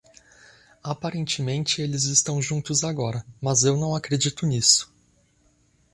[0.81, 4.91] Aparentemente eles estão juntos agora, mas eu não acredito nisso.